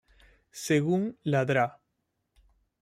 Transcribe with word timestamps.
Según 0.63 1.19
la 1.21 1.45
Dra. 1.45 1.79